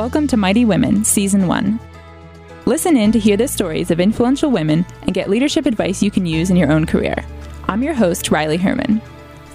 [0.00, 1.78] Welcome to Mighty Women, Season 1.
[2.64, 6.24] Listen in to hear the stories of influential women and get leadership advice you can
[6.24, 7.22] use in your own career.
[7.68, 9.02] I'm your host, Riley Herman.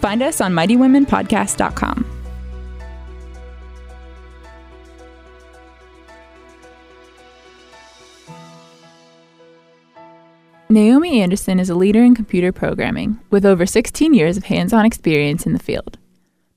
[0.02, 2.05] Find us on mightywomenpodcast.com.
[10.70, 14.86] Naomi Anderson is a leader in computer programming with over 16 years of hands on
[14.86, 15.98] experience in the field.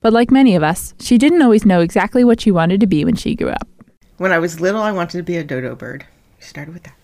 [0.03, 3.07] But like many of us, she didn't always know exactly what she wanted to be
[3.07, 3.67] when she grew up.
[4.19, 6.05] When I was little, I wanted to be a dodo bird.
[6.39, 6.95] We started with that.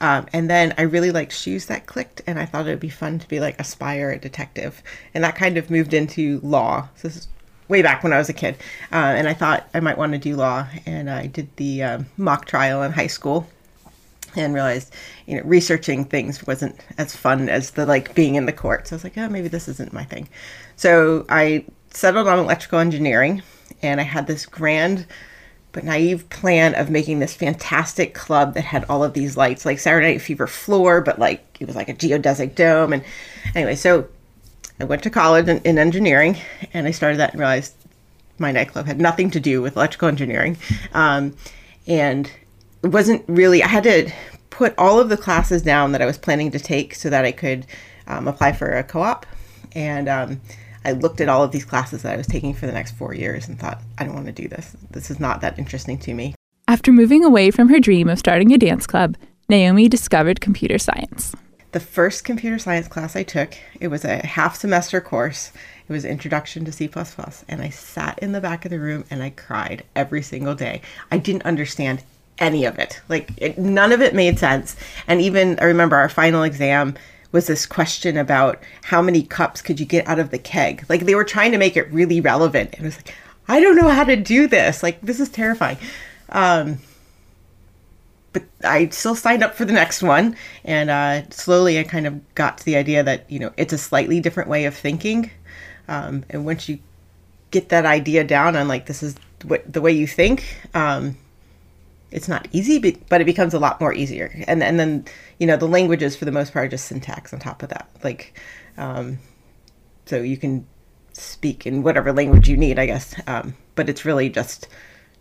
[0.00, 2.88] Um, and then I really liked shoes that clicked, and I thought it would be
[2.88, 4.82] fun to be like a spy or a detective.
[5.14, 6.88] And that kind of moved into law.
[6.96, 7.28] So this is
[7.68, 8.56] way back when I was a kid.
[8.90, 10.66] Uh, and I thought I might want to do law.
[10.86, 13.46] And I did the um, mock trial in high school
[14.36, 14.92] and realized
[15.26, 18.94] you know researching things wasn't as fun as the like being in the court so
[18.94, 20.28] i was like oh maybe this isn't my thing
[20.74, 23.40] so i settled on electrical engineering
[23.80, 25.06] and i had this grand
[25.74, 29.78] but naive plan of making this fantastic club that had all of these lights like
[29.78, 32.92] saturday night fever floor but like it was like a geodesic dome.
[32.94, 33.04] And
[33.54, 34.08] anyway so
[34.80, 36.38] i went to college in, in engineering
[36.72, 37.74] and i started that and realized
[38.38, 40.56] my nightclub had nothing to do with electrical engineering.
[40.92, 41.36] Um,
[41.86, 42.30] and
[42.82, 44.10] it wasn't really i had to
[44.48, 47.32] put all of the classes down that i was planning to take so that i
[47.32, 47.66] could
[48.06, 49.26] um, apply for a co-op.
[49.72, 50.40] And um,
[50.84, 53.14] i looked at all of these classes that i was taking for the next four
[53.14, 54.76] years and thought i don't want to do this.
[54.90, 56.34] This is not that interesting to me.
[56.68, 59.16] After moving away from her dream of starting a dance club,
[59.48, 61.34] Naomi discovered computer science.
[61.72, 65.52] the first computer science class i took it was a half semester course.
[65.86, 66.88] It was introduction to c++
[67.48, 70.80] and i sat in the back of the room and i cried every single day.
[71.10, 72.02] I didn't understand
[72.38, 73.00] any of it.
[73.08, 74.76] Like it, none of it made sense.
[75.06, 76.94] And even i remember our final exam
[77.34, 80.86] was this question about how many cups could you get out of the keg?
[80.88, 82.70] Like they were trying to make it really relevant.
[82.74, 83.12] And it was like
[83.48, 84.84] i don't know how to do this.
[84.84, 85.76] Like this is terrifying.
[86.28, 86.78] Um,
[88.32, 92.34] but I still signed up for the next one, and uh, slowly I kind of
[92.36, 95.30] got to the idea that you know it's a slightly different way of thinking,
[95.88, 96.78] um, and once you
[97.50, 101.16] get that idea down on like this is what the way you think, um,
[102.14, 104.32] it's not easy, but, it becomes a lot more easier.
[104.46, 105.04] And and then
[105.38, 107.90] you know the languages for the most part are just syntax on top of that,
[108.02, 108.38] like
[108.78, 109.18] um,
[110.06, 110.66] so you can
[111.12, 113.14] speak in whatever language you need, I guess.
[113.26, 114.68] Um, but it's really just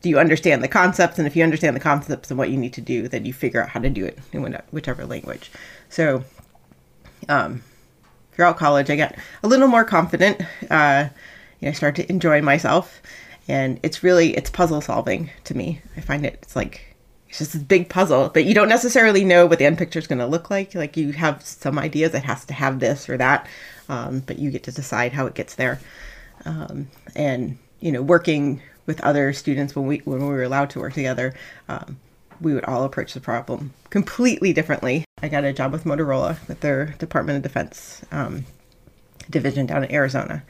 [0.02, 1.18] do you understand the concepts?
[1.18, 3.62] And if you understand the concepts and what you need to do then you figure
[3.62, 5.52] out how to do it in whichever language.
[5.90, 6.24] So
[7.28, 7.64] um,
[8.34, 10.42] throughout college i got a little more confident.
[10.70, 11.10] Uh,
[11.60, 13.02] you know, i started to enjoy myself
[13.48, 16.96] and it's really it's puzzle solving to me i find it it's like
[17.30, 20.08] it's just a big puzzle but you don't necessarily know what the end picture is
[20.08, 23.18] going to look like like you have some ideas it has to have this or
[23.18, 23.48] that
[23.90, 25.80] um, but you get to decide how it gets there
[26.46, 30.80] um, and you know working with other students when we when we were allowed to
[30.80, 31.34] work together,
[31.70, 31.98] um,
[32.42, 35.06] we would all approach the problem completely differently.
[35.22, 38.46] I got a job with Motorola with their Department of Defense um,
[39.30, 40.44] division down in Arizona,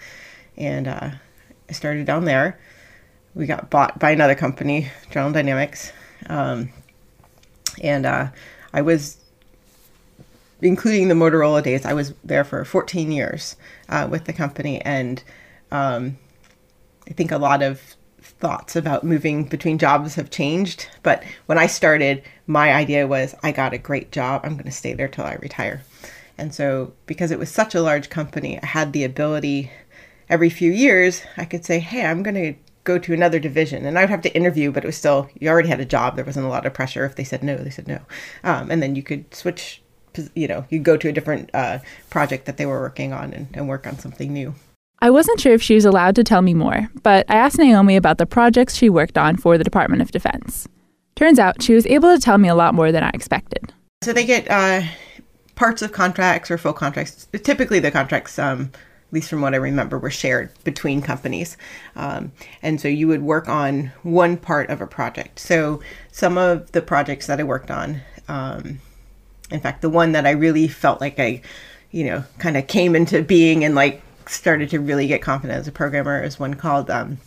[0.58, 1.12] and uh,
[1.70, 2.60] I started down there.
[3.36, 5.92] We got bought by another company, General Dynamics,
[6.28, 6.70] um,
[7.82, 8.28] and uh,
[8.74, 9.18] I was
[10.62, 11.86] including the Motorola days.
[11.86, 13.56] I was there for 14 years
[13.90, 15.24] uh, with the company, and
[15.72, 16.18] um,
[17.08, 17.82] I think a lot of
[18.22, 20.88] thoughts about moving between jobs have changed.
[21.02, 24.42] But when I started, my idea was I got a great job.
[24.44, 25.84] I'm going to stay there till I retire.
[26.38, 29.72] And so, because it was such a large company, I had the ability
[30.30, 33.86] every few years, I could say, hey, I'm going to go to another division.
[33.86, 36.16] And I would have to interview, but it was still, you already had a job.
[36.16, 37.06] There wasn't a lot of pressure.
[37.06, 38.00] If they said no, they said no.
[38.44, 39.82] Um, and then you could switch,
[40.36, 41.80] you know, you go to a different uh,
[42.10, 44.54] project that they were working on and, and work on something new.
[45.00, 47.98] I wasn't sure if she was allowed to tell me more, but I asked Naomi
[47.98, 50.68] about the projects she worked on for the Department of Defense.
[51.16, 53.74] Turns out she was able to tell me a lot more than I expected.
[54.02, 54.84] So they get uh,
[55.56, 57.28] parts of contracts or full contracts.
[57.44, 58.72] Typically, the contracts, um,
[59.14, 61.56] at least from what I remember, were shared between companies.
[61.96, 62.32] Um,
[62.64, 65.38] and so you would work on one part of a project.
[65.38, 68.80] So some of the projects that I worked on, um,
[69.52, 71.44] in fact, the one that I really felt like I,
[71.92, 75.68] you know, kind of came into being and like started to really get confident as
[75.68, 77.20] a programmer is one called um,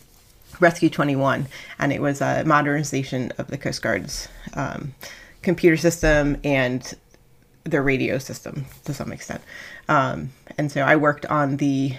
[0.59, 1.47] Rescue 21,
[1.79, 4.93] and it was a modernization of the Coast Guard's um,
[5.41, 6.95] computer system and
[7.63, 9.41] their radio system to some extent.
[9.87, 11.93] Um, and so I worked on the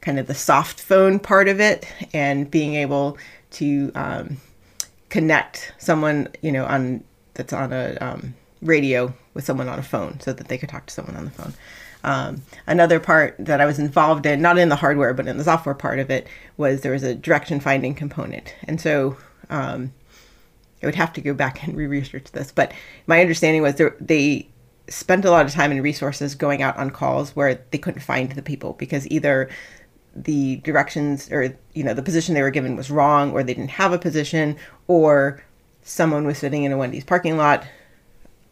[0.00, 3.16] kind of the soft phone part of it and being able
[3.52, 4.36] to um,
[5.08, 7.02] connect someone, you know, on
[7.34, 10.86] that's on a um, radio with someone on a phone so that they could talk
[10.86, 11.54] to someone on the phone.
[12.04, 15.44] Um, another part that I was involved in, not in the hardware, but in the
[15.44, 16.26] software part of it,
[16.58, 18.54] was there was a direction finding component.
[18.64, 19.16] And so
[19.48, 19.92] um,
[20.82, 22.72] I would have to go back and re-research this, but
[23.06, 24.48] my understanding was they
[24.88, 28.32] spent a lot of time and resources going out on calls where they couldn't find
[28.32, 29.48] the people because either
[30.14, 33.70] the directions or you know the position they were given was wrong or they didn't
[33.70, 35.42] have a position or
[35.82, 37.64] someone was sitting in a Wendy's parking lot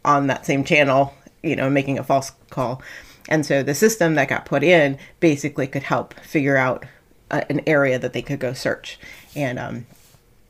[0.05, 2.81] on that same channel, you know, making a false call.
[3.29, 6.85] And so the system that got put in basically could help figure out
[7.31, 8.99] a, an area that they could go search.
[9.35, 9.85] And um,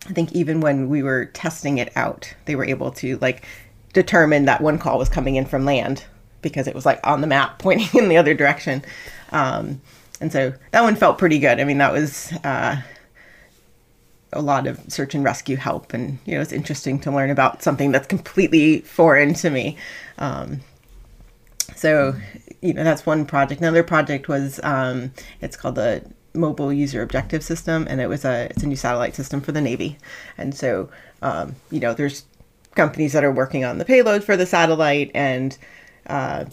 [0.08, 3.46] I think even when we were testing it out, they were able to like
[3.94, 6.06] determine that one call was coming in from land
[6.42, 8.84] because it was like on the map pointing in the other direction.
[9.32, 9.82] Um,
[10.20, 11.60] and so that one felt pretty good.
[11.60, 12.82] I mean, that was uh,
[14.32, 17.64] a lot of search and rescue help, and you know, it's interesting to learn about
[17.64, 19.78] something that's completely foreign to me.
[20.18, 20.62] Um,
[21.76, 22.16] so,
[22.62, 23.60] you know, that's one project.
[23.60, 25.12] Another project was um,
[25.42, 26.04] it's called the
[26.34, 29.62] Mobile User Objective System, and it was a it's a new satellite system for the
[29.62, 29.98] Navy.
[30.38, 30.90] And so,
[31.22, 32.24] um, you know, there's
[32.76, 35.58] companies that are working on the payload for the satellite, and
[36.08, 36.46] uh,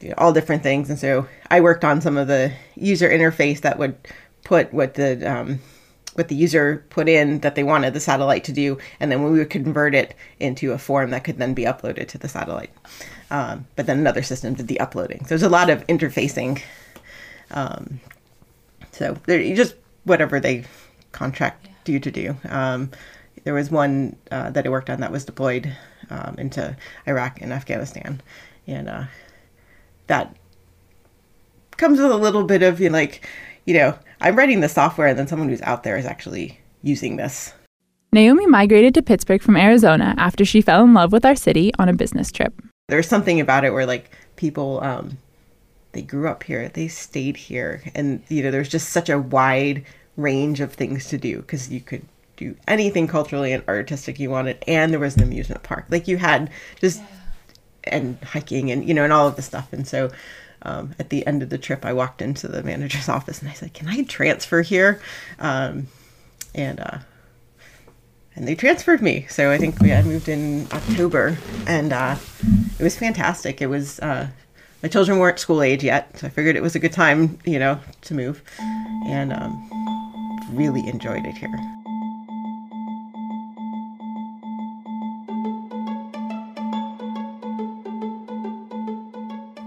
[0.00, 0.90] you know, all different things.
[0.90, 3.96] And so I worked on some of the user interface that would
[4.44, 5.60] put what the um,
[6.14, 9.38] what the user put in that they wanted the satellite to do, and then we
[9.38, 12.70] would convert it into a form that could then be uploaded to the satellite.
[13.30, 15.20] Um, but then another system did the uploading.
[15.20, 16.60] So there's a lot of interfacing.
[17.50, 18.00] Um,
[18.90, 19.74] so they're just
[20.04, 20.64] whatever they
[21.12, 22.36] contract you to do.
[22.48, 22.90] Um,
[23.44, 25.74] there was one uh, that I worked on that was deployed
[26.10, 28.20] um, into Iraq and Afghanistan,
[28.66, 29.04] and uh,
[30.06, 30.36] that
[31.76, 33.28] comes with a little bit of you know, like,
[33.64, 37.16] you know, I'm writing the software, and then someone who's out there is actually using
[37.16, 37.52] this.
[38.12, 41.88] Naomi migrated to Pittsburgh from Arizona after she fell in love with our city on
[41.88, 42.52] a business trip.
[42.88, 45.16] There's something about it where like people um,
[45.92, 49.84] they grew up here, they stayed here, and you know there's just such a wide
[50.16, 52.06] range of things to do because you could
[52.42, 55.86] do anything culturally and artistic you wanted, and there was an amusement park.
[55.90, 56.50] Like you had
[56.80, 57.94] just yeah.
[57.94, 60.10] and hiking and you know and all of the stuff, and so.
[60.64, 63.52] Um, at the end of the trip, I walked into the manager's office and I
[63.52, 65.00] said, "Can I transfer here?"
[65.40, 65.88] Um,
[66.54, 66.98] and uh,
[68.36, 69.26] and they transferred me.
[69.28, 71.36] So I think we had moved in October,
[71.66, 72.16] and uh,
[72.78, 73.60] it was fantastic.
[73.60, 74.28] It was uh,
[74.82, 77.58] my children weren't school age yet, so I figured it was a good time, you
[77.58, 78.42] know, to move,
[79.06, 81.91] and um, really enjoyed it here.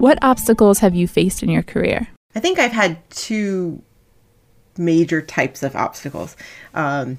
[0.06, 2.10] What obstacles have you faced in your career?
[2.36, 3.82] I think I've had two
[4.78, 6.38] major types of obstacles.
[6.76, 7.18] Um,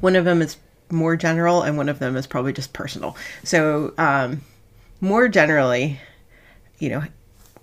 [0.00, 0.58] one of them is
[0.90, 3.16] more general, and one of them is probably just personal.
[3.44, 4.42] So, um,
[5.00, 5.98] more generally,
[6.80, 7.02] you know,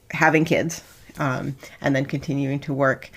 [0.10, 0.82] having kids
[1.20, 3.12] um, and then continuing to work,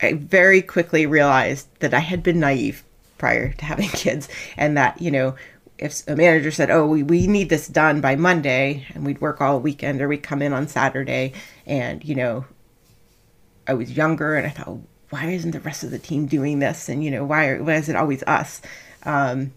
[0.00, 2.84] I very quickly realized that I had been naive
[3.18, 5.34] prior to having kids, and that you know,
[5.78, 9.40] if a manager said, "Oh, we, we need this done by Monday," and we'd work
[9.40, 11.32] all weekend, or we'd come in on Saturday,
[11.66, 12.46] and you know,
[13.66, 14.78] I was younger, and I thought,
[15.10, 16.88] why isn't the rest of the team doing this?
[16.88, 18.60] And you know, why, why is it always us?
[19.04, 19.52] Um,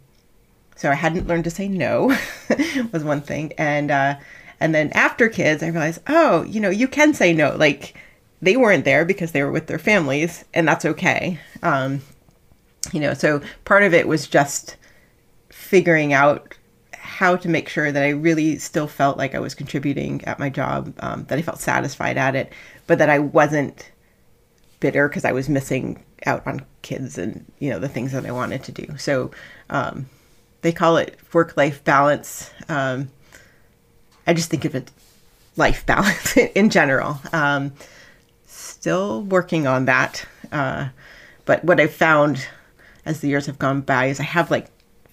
[0.75, 2.07] so I hadn't learned to say no
[2.92, 4.15] was one thing, and uh,
[4.60, 7.56] and then after kids, I realized, oh, you know, you can say no.
[7.56, 7.98] Like
[8.42, 11.39] they weren't there because they were with their families, and that's okay.
[11.63, 12.01] Um,
[12.94, 14.77] you know, so part of it was just
[15.70, 16.56] figuring out
[16.94, 20.50] how to make sure that I really still felt like I was contributing at my
[20.50, 22.52] job, um, that I felt satisfied at it,
[22.88, 23.92] but that I wasn't
[24.80, 28.32] bitter because I was missing out on kids and you know the things that I
[28.32, 28.98] wanted to do.
[28.98, 29.30] So
[29.70, 30.10] um,
[30.62, 32.50] they call it work life balance.
[32.68, 33.10] Um,
[34.26, 34.90] I just think of it
[35.56, 37.22] life balance in general.
[37.32, 37.74] Um,
[38.48, 40.90] still working on that, uh,
[41.46, 42.48] but what I've found
[43.06, 44.68] as the years have gone by is I have like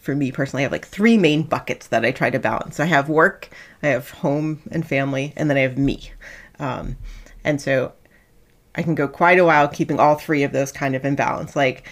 [0.07, 2.79] for me personally, I have like three main buckets that I try to balance.
[2.79, 3.51] I have work,
[3.83, 6.13] I have home and family, and then I have me.
[6.61, 6.97] Um,
[7.43, 7.93] and so
[8.77, 11.57] I can go quite a while keeping all three of those kind of in balance.
[11.57, 11.89] Like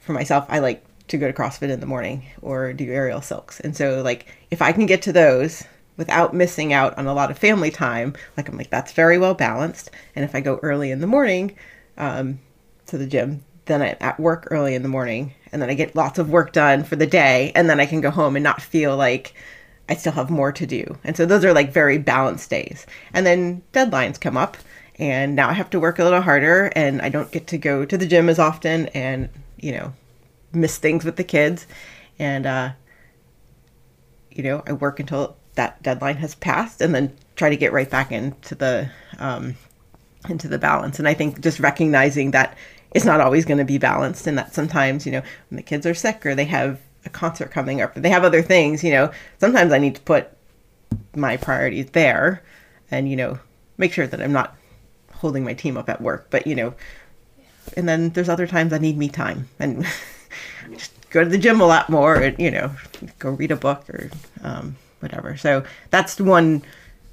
[0.00, 3.60] for myself, I like to go to CrossFit in the morning or do aerial silks.
[3.60, 5.62] And so like if I can get to those
[5.98, 9.34] without missing out on a lot of family time, like I'm like that's very well
[9.34, 9.90] balanced.
[10.16, 11.54] And if I go early in the morning
[11.98, 12.40] um,
[12.86, 15.94] to the gym, then I'm at work early in the morning, and then I get
[15.94, 18.62] lots of work done for the day, and then I can go home and not
[18.62, 19.34] feel like
[19.88, 20.98] I still have more to do.
[21.04, 22.86] And so those are like very balanced days.
[23.12, 24.56] And then deadlines come up,
[24.98, 27.84] and now I have to work a little harder and I don't get to go
[27.84, 29.92] to the gym as often and you know
[30.52, 31.66] miss things with the kids
[32.18, 32.70] and uh
[34.30, 37.90] you know I work until that deadline has passed and then try to get right
[37.90, 39.56] back into the um
[40.28, 42.56] into the balance and I think just recognizing that
[42.96, 45.86] it's not always going to be balanced and that sometimes you know when the kids
[45.86, 48.90] are sick or they have a concert coming up, or they have other things, you
[48.90, 50.28] know, sometimes I need to put
[51.14, 52.42] my priorities there
[52.90, 53.38] and, you know,
[53.78, 54.56] make sure that I'm not
[55.14, 56.26] holding my team up at work.
[56.30, 56.74] But, you know,
[57.76, 59.86] and then there's other times I need me time and
[60.72, 62.72] just go to the gym a lot more and, you know,
[63.18, 64.10] go read a book or
[64.42, 65.36] um, whatever.
[65.36, 66.62] So that's one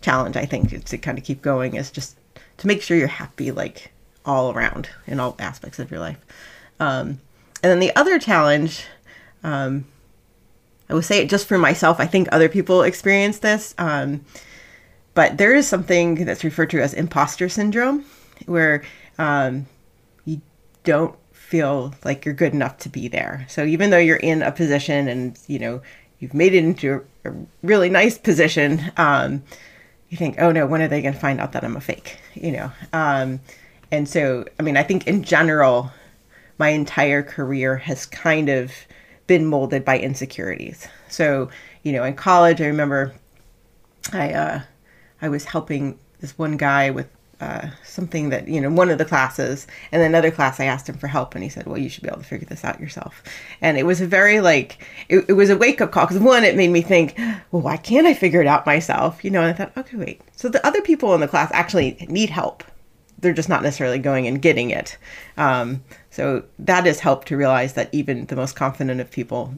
[0.02, 2.18] challenge I think to kind of keep going is just
[2.58, 3.93] to make sure you're happy, like
[4.26, 6.20] all around in all aspects of your life.
[6.80, 7.20] Um,
[7.62, 8.86] and then the other challenge,
[9.44, 9.86] um,
[10.90, 12.00] I would say it just for myself.
[12.00, 13.74] I think other people experience this.
[13.78, 14.26] Um,
[15.14, 18.06] but there is something that's referred to as imposter syndrome,
[18.46, 18.84] where
[19.18, 19.68] um,
[20.26, 20.42] you
[20.84, 23.46] don't feel like you're good enough to be there.
[23.48, 25.82] So even though you're in a position and you know
[26.20, 29.44] you've made it into a, a really nice position, um,
[30.10, 32.18] you think, oh no, when are they going to find out that I'm a fake?
[32.34, 32.72] You know.
[33.94, 35.92] And so, I mean, I think in general,
[36.58, 38.72] my entire career has kind of
[39.28, 40.88] been molded by insecurities.
[41.10, 41.52] So,
[41.84, 43.14] you know, in college, I remember
[44.12, 44.62] I uh,
[45.22, 47.08] I was helping this one guy with
[47.40, 49.68] uh, something that you know one of the classes.
[49.92, 52.10] And another class i asked him for help and he said well you should be
[52.10, 53.22] able to figure this out yourself.
[53.62, 56.56] And it was a very like it, it was a wake-up call because one it
[56.56, 57.16] made me think
[57.52, 59.24] well why can't i figure it out myself?
[59.24, 60.22] You know and i thought okay wait.
[60.36, 62.64] So the other people in the class actually need help
[63.24, 64.98] they're just not necessarily going and getting it
[65.38, 69.56] um, so that has helped to realize that even the most confident of people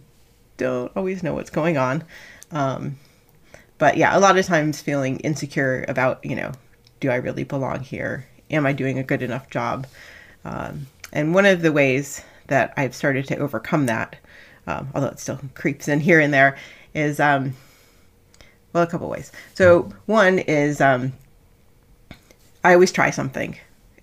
[0.58, 2.04] don't always know what's going on
[2.52, 2.98] um,
[3.78, 6.52] but yeah, a lot of times feeling insecure about, you know,
[7.00, 8.26] do I really belong here?
[8.50, 9.88] Am I doing a good enough job?
[10.46, 14.16] Um, and one of the ways that I've started to overcome that,
[14.68, 16.58] um, although it still creeps in here and there,
[16.94, 17.54] is um,
[18.72, 19.32] well, a couple ways.
[19.54, 21.14] So one is um,
[22.66, 23.58] I always try something,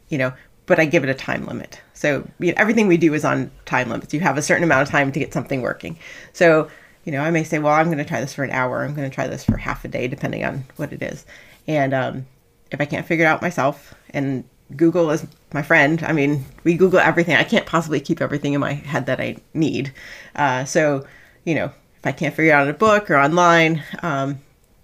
[0.08, 0.32] you know,
[0.66, 1.80] but I give it a time limit.
[1.94, 4.14] So you know, everything we do is on time limits.
[4.14, 5.98] You have a certain amount of time to get something working.
[6.32, 6.68] So
[7.04, 8.84] you know, I may say, well, I'm going to try this for an hour.
[8.84, 11.26] I'm going to try this for half a day, depending on what it is.
[11.66, 12.26] And um,
[12.70, 14.44] if I can't figure it out myself, and
[14.76, 16.02] Google is my friend.
[16.04, 17.34] I mean, we Google everything.
[17.34, 19.92] I can't possibly keep everything in my head that I need.
[20.36, 21.04] Uh, so,
[21.44, 24.38] you know, if I can't figure it out in a book or online, um,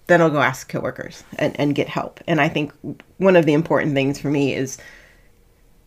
[0.09, 2.19] then I'll go ask coworkers and, and get help.
[2.27, 2.73] And I think
[3.17, 4.77] one of the important things for me is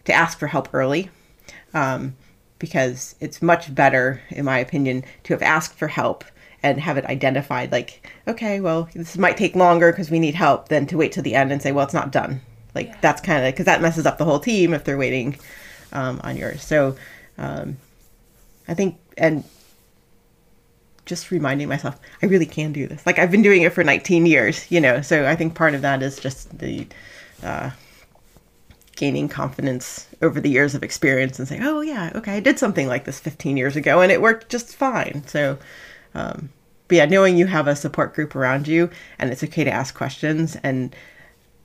[0.07, 1.11] to ask for help early.
[1.75, 2.17] Um,
[2.63, 6.25] because it's much better, in my opinion, to have asked for help
[6.63, 10.69] and have it identified like, okay, well, this might take longer because we need help
[10.69, 12.41] than to wait till the end and say, well, it's not done.
[12.73, 12.99] Like, yeah.
[13.01, 15.37] that's kind of because that messes up the whole team if they're waiting
[15.93, 16.63] um, on yours.
[16.63, 16.95] So
[17.37, 17.79] um,
[18.69, 19.43] I think, and
[21.13, 23.05] just reminding myself, I really can do this.
[23.05, 25.83] Like, I've been doing it for 19 years, you know, so I think part of
[25.83, 26.87] that is just the,
[27.43, 27.71] uh,
[28.97, 32.87] gaining confidence over the years of experience and saying, oh, yeah, okay, I did something
[32.87, 35.23] like this 15 years ago and it worked just fine.
[35.27, 35.59] So,
[36.15, 36.49] um,
[36.89, 38.89] but yeah, knowing you have a support group around you
[39.19, 40.57] and it's okay to ask questions.
[40.63, 40.97] And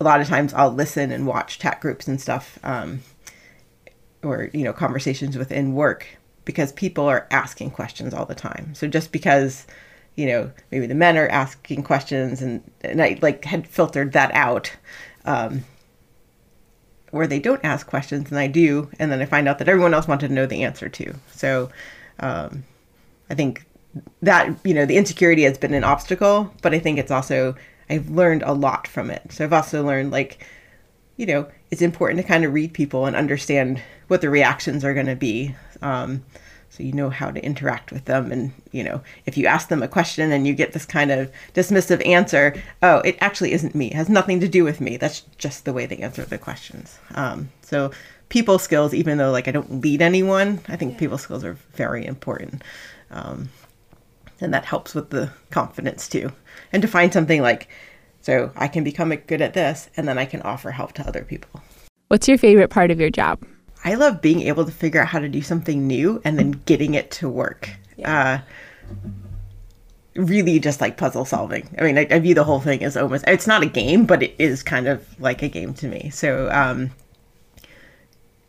[0.02, 3.02] a lot of times I'll listen and watch chat groups and stuff um,
[4.24, 8.74] or, you know, conversations within work because people are asking questions all the time.
[8.74, 9.68] So just because,
[10.16, 14.34] you know, maybe the men are asking questions and, and I like had filtered that
[14.34, 14.72] out.
[15.26, 15.66] Um,
[17.12, 19.94] where they don't ask questions and I do, and then I find out that everyone
[19.94, 21.14] else wanted to know the answer to.
[21.32, 21.70] So
[22.20, 22.64] um,
[23.30, 23.66] I think
[24.22, 27.56] that, you know, the insecurity has been an obstacle, but I think it's also,
[27.90, 29.32] I've learned a lot from it.
[29.32, 30.46] So I've also learned, like,
[31.16, 34.94] you know, it's important to kind of read people and understand what the reactions are
[34.94, 35.56] going to be.
[35.82, 36.24] Um,
[36.78, 38.32] so you know how to interact with them.
[38.32, 41.32] And you know if you ask them a question and you get this kind of
[41.54, 43.88] dismissive answer oh it actually isn't me.
[43.88, 44.98] It has nothing to do with me.
[44.98, 47.00] That's just the way they answer the questions.
[47.16, 47.92] Um, so
[48.30, 51.00] people skills even though like i don't lead anyone i think yeah.
[51.00, 52.64] people skills are very important.
[53.10, 53.50] Um,
[54.40, 56.32] and that helps with the confidence too.
[56.72, 57.70] And to find something like
[58.22, 61.24] so i can become good at this and then i can offer help to other
[61.24, 61.62] people.
[62.10, 63.44] What's your favorite part of your job
[63.84, 66.94] I love being able to figure out how to do something new and then getting
[66.94, 67.70] it to work.
[67.96, 68.44] Yeah.
[68.96, 69.02] Uh,
[70.18, 71.70] really just like puzzle solving.
[71.80, 74.24] I mean, I, I, view the whole thing as almost, it's not a game, but
[74.24, 76.10] it is kind of like a game to me.
[76.10, 76.90] So, um,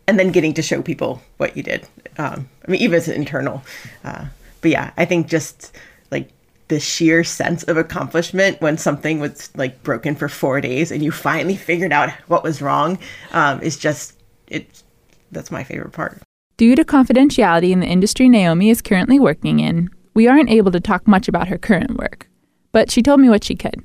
[0.06, 1.86] and then getting to show people what you did.
[2.16, 3.62] Um, I mean, even as an internal.
[4.02, 4.26] Uh,
[4.62, 5.76] but yeah, I think just
[6.10, 6.30] like
[6.68, 11.10] the sheer sense of accomplishment when something was like broken for four days and you
[11.12, 12.98] finally figured out what was wrong
[13.32, 14.14] um, is just,
[14.46, 14.82] it's
[15.30, 16.22] that's my favorite part.
[16.56, 20.80] Due to confidentiality in the industry Naomi is currently working in, we aren't able to
[20.80, 22.28] talk much about her current work.
[22.72, 23.82] But she told me what she could.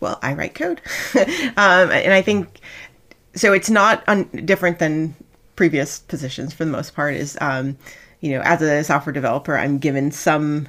[0.00, 0.80] Well, I write code.
[1.14, 2.60] um, and I think
[3.34, 5.14] so it's not un- different than
[5.56, 7.76] previous positions for the most part is um,
[8.20, 10.68] you know as a software developer i'm given some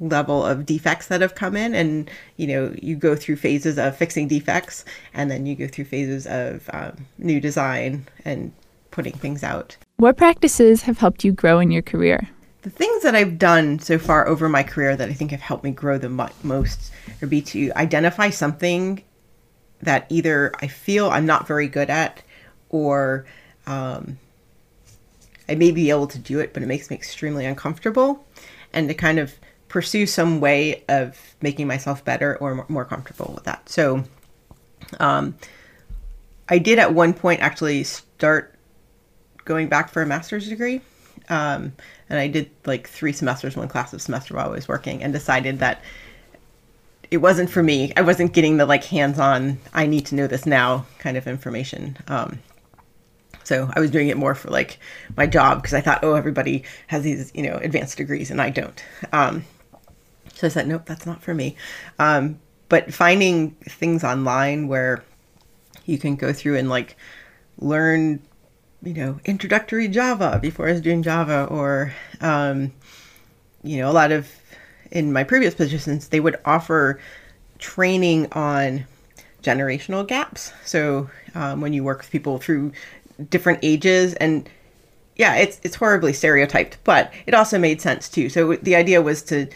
[0.00, 3.96] level of defects that have come in and you know you go through phases of
[3.96, 8.52] fixing defects and then you go through phases of um, new design and
[8.96, 12.28] putting things out what practices have helped you grow in your career
[12.62, 15.62] the things that i've done so far over my career that i think have helped
[15.62, 19.02] me grow the mo- most would be to identify something
[19.82, 22.22] that either i feel i'm not very good at
[22.70, 23.24] or
[23.66, 24.18] um,
[25.48, 28.26] i may be able to do it but it makes me extremely uncomfortable
[28.72, 29.34] and to kind of
[29.68, 33.68] pursue some way of making myself better or more comfortable with that.
[33.68, 34.04] So,
[35.00, 35.36] um,
[36.48, 38.55] I did at one point actually start
[39.46, 40.82] going back for a master's degree.
[41.30, 41.72] Um,
[42.10, 45.12] and I did like three semesters, one class of semester while I was working, and
[45.12, 45.80] decided that
[47.10, 47.92] it wasn't for me.
[47.96, 51.96] I wasn't getting the like hands-on, I need to know this now kind of information.
[52.08, 52.40] Um,
[53.44, 54.78] so I was doing it more for like
[55.16, 58.50] my job because I thought, oh, everybody has these, you know, advanced degrees and I
[58.50, 58.84] don't.
[59.12, 59.44] Um,
[60.34, 61.56] so I said, nope, that's not for me.
[61.98, 65.04] Um, but finding things online where
[65.84, 66.96] you can go through and like
[67.58, 68.20] learn,
[68.86, 72.72] you know, introductory Java before I was doing Java, or, um,
[73.64, 74.30] you know, a lot of
[74.92, 77.00] in my previous positions, they would offer
[77.58, 78.86] training on
[79.42, 80.52] generational gaps.
[80.64, 82.72] So um, when you work with people through
[83.30, 84.48] different ages and
[85.16, 88.28] yeah, it's it's horribly stereotyped, but it also made sense too.
[88.28, 89.48] So the idea was to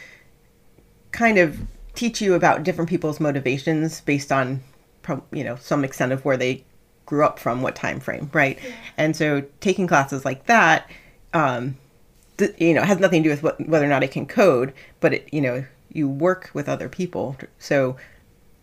[1.12, 1.60] kind of
[1.94, 4.62] teach you about different people's motivations based on
[5.32, 6.64] you know some extent of where they
[7.10, 8.74] grew up from what time frame right yeah.
[8.96, 10.90] and so taking classes like that
[11.34, 11.76] um
[12.38, 14.72] th- you know has nothing to do with what, whether or not i can code
[15.00, 17.96] but it, you know you work with other people so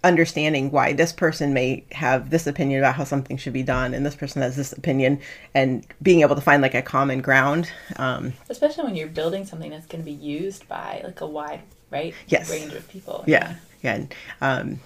[0.04, 4.06] understanding why this person may have this opinion about how something should be done and
[4.06, 5.20] this person has this opinion
[5.54, 9.72] and being able to find like a common ground um, especially when you're building something
[9.72, 12.14] that's going to be used by like a wide right?
[12.27, 12.50] Yes.
[12.50, 13.24] Range of people.
[13.27, 13.55] Yeah.
[13.81, 13.96] Yeah.
[13.96, 14.79] And, um,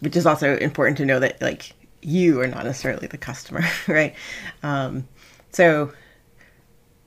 [0.00, 4.14] which is also important to know that like you are not necessarily the customer, right?
[4.62, 5.08] Um,
[5.50, 5.92] so,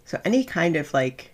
[0.06, 1.32] so any kind of like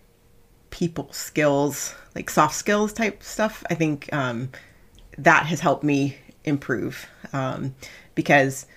[0.69, 4.49] people skills, like soft skills type stuff, I think um,
[5.17, 7.75] that has helped me improve um,
[8.15, 8.67] because,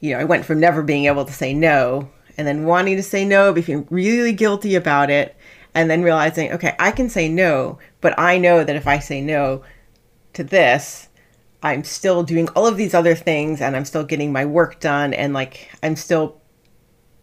[0.00, 3.02] you know, I went from never being able to say no and then wanting to
[3.02, 5.36] say no, but feeling really guilty about it,
[5.74, 9.20] and then realizing, okay, I can say no, but I know that if I say
[9.20, 9.62] no
[10.32, 11.09] to this,
[11.62, 15.12] I'm still doing all of these other things and I'm still getting my work done
[15.12, 16.40] and like I'm still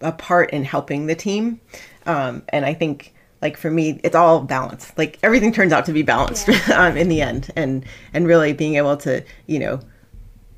[0.02, 1.60] a part in helping the team.
[2.06, 4.97] Um, and I think like for me, it's all balanced.
[4.97, 6.60] Like everything turns out to be balanced yeah.
[6.76, 9.80] um, in the end, and and really being able to you know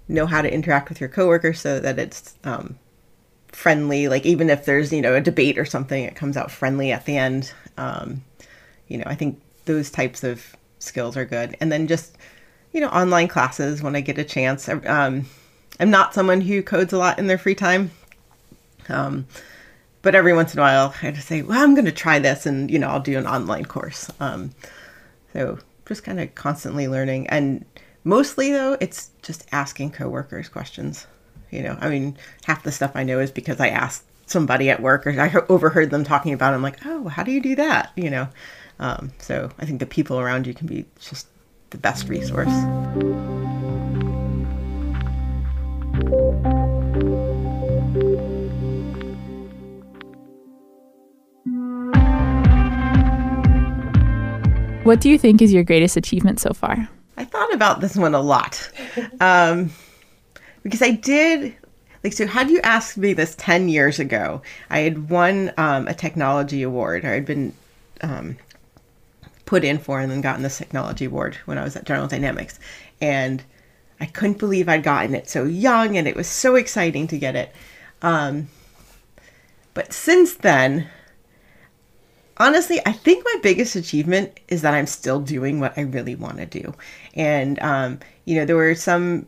[0.08, 2.80] know how to interact with your coworkers so that it's um,
[3.50, 4.08] friendly.
[4.08, 7.06] Like even if there's you know a debate or something, it comes out friendly at
[7.06, 7.52] the end.
[7.78, 8.24] Um,
[8.88, 11.56] you know, I think those types of skills are good.
[11.62, 12.18] And then just,
[12.72, 14.70] you know, online classes when I get a chance.
[14.70, 15.26] Um,
[15.80, 17.92] I'm not someone who codes a lot in their free time.
[18.90, 19.28] Um,
[20.02, 22.46] but every once in a while, I just say, well, I'm going to try this
[22.46, 24.10] and, you know, I'll do an online course.
[24.20, 24.52] Um,
[25.34, 27.28] so just kind of constantly learning.
[27.28, 27.66] And
[28.04, 31.06] mostly, though, it's just asking coworkers questions.
[31.52, 34.82] You know, I mean, half the stuff I know is because I asked somebody at
[34.82, 36.56] work or I overheard them talking about it.
[36.56, 37.92] I'm like, oh, how do you do that?
[37.96, 38.28] You know,
[38.80, 41.28] um, so I think the people around you can be just
[41.70, 42.48] the best resource.
[54.84, 56.90] What do you think is your greatest achievement so far?
[57.18, 58.72] I thought about this one a lot.
[59.22, 59.72] Um,
[60.64, 61.56] because I did
[62.04, 65.94] like so had you asked me this 10 years ago i had won um, a
[65.94, 67.54] technology award or i'd been
[68.02, 68.38] um,
[69.50, 72.60] put in for and then gotten this technology award when I was at General Dynamics.
[73.02, 73.44] And
[74.00, 77.36] I couldn't believe I'd gotten it so young and it was so exciting to get
[77.36, 77.52] it.
[78.04, 78.48] Um,
[79.74, 80.88] but since then,
[82.38, 86.38] honestly, I think my biggest achievement is that I'm still doing what I really want
[86.38, 86.76] to do.
[87.16, 89.26] And, um, you know, there were some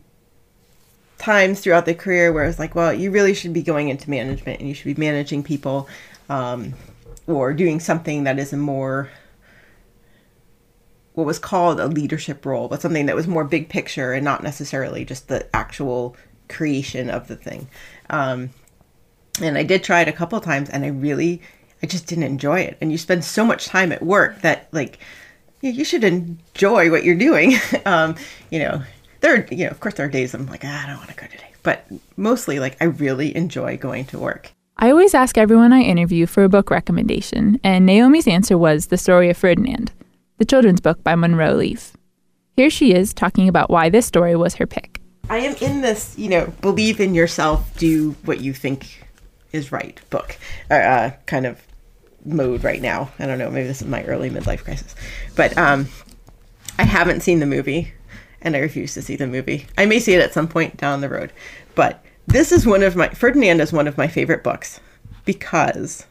[1.18, 4.08] times throughout the career where I was like, well, you really should be going into
[4.08, 5.90] management and you should be managing people
[6.30, 6.76] um,
[7.26, 9.10] or doing something that is a more
[11.22, 14.42] what was called a leadership role, but something that was more big picture and not
[14.42, 16.16] necessarily just the actual
[16.50, 17.68] creation of the thing.
[18.10, 18.50] Um,
[19.40, 21.42] and I did try it a couple times, and I really,
[21.84, 22.78] I just didn't enjoy it.
[22.82, 24.98] And you spend so much time at work that like,
[25.62, 27.54] you should enjoy what you're doing.
[27.86, 28.16] um,
[28.50, 28.82] you know,
[29.20, 31.10] there, are, you know, of course, there are days I'm like, ah, I don't want
[31.12, 31.86] to go today, but
[32.18, 34.52] mostly like I really enjoy going to work.
[34.78, 38.98] I always ask everyone I interview for a book recommendation, and Naomi's answer was The
[38.98, 39.92] Story of Ferdinand.
[40.42, 41.96] The children's book by Munro Leaf.
[42.56, 45.00] Here she is talking about why this story was her pick.
[45.30, 49.06] I am in this, you know, believe in yourself, do what you think
[49.52, 50.40] is right book
[50.72, 51.62] uh, uh, kind of
[52.26, 53.12] mode right now.
[53.20, 54.96] I don't know, maybe this is my early midlife crisis.
[55.36, 55.90] But um,
[56.80, 57.94] I haven't seen the movie
[58.42, 59.68] and I refuse to see the movie.
[59.78, 61.32] I may see it at some point down the road.
[61.76, 64.80] But this is one of my, Ferdinand is one of my favorite books
[65.24, 66.08] because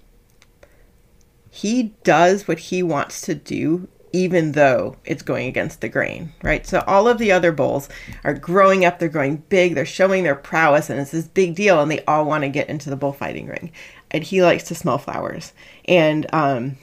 [1.50, 6.66] he does what he wants to do even though it's going against the grain, right?
[6.66, 7.88] So all of the other bulls
[8.24, 11.80] are growing up, they're growing big, they're showing their prowess, and it's this big deal,
[11.80, 13.72] and they all want to get into the bullfighting ring.
[14.10, 15.52] And he likes to smell flowers.
[15.86, 16.76] And um,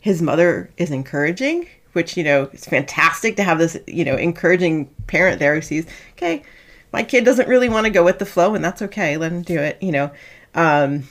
[0.00, 4.86] his mother is encouraging, which, you know, it's fantastic to have this, you know, encouraging
[5.06, 6.42] parent there who sees, okay,
[6.92, 9.42] my kid doesn't really want to go with the flow, and that's okay, let him
[9.42, 10.10] do it, you know.
[10.54, 11.04] Um,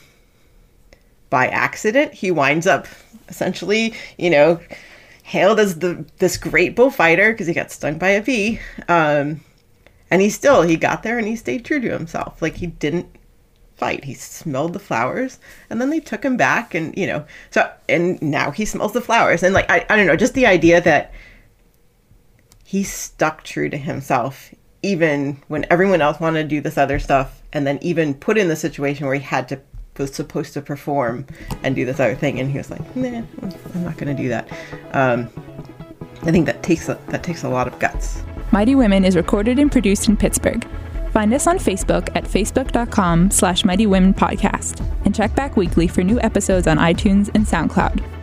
[1.29, 2.87] by accident, he winds up
[3.29, 4.59] essentially, you know,
[5.29, 8.59] hailed as the this great bullfighter because he got stung by a bee.
[8.87, 9.41] Um,
[10.09, 12.41] and he still he got there and he stayed true to himself.
[12.41, 13.15] Like he didn't
[13.77, 14.05] fight.
[14.05, 15.37] He smelled the flowers
[15.69, 19.01] and then they took him back and you know so and now he smells the
[19.01, 21.13] flowers and like I, I don't know just the idea that
[22.65, 27.41] he stuck true to himself even when everyone else wanted to do this other stuff
[27.53, 29.61] and then even put in the situation where he had to
[29.99, 31.25] was supposed to perform
[31.63, 33.21] and do this other thing, and he was like, "Nah,
[33.75, 34.49] I'm not going to do that."
[34.93, 35.29] Um,
[36.23, 38.23] I think that takes a, that takes a lot of guts.
[38.51, 40.67] Mighty Women is recorded and produced in Pittsburgh.
[41.11, 46.03] Find us on Facebook at facebook.com slash Mighty Women Podcast and check back weekly for
[46.03, 48.18] new episodes on iTunes and SoundCloud.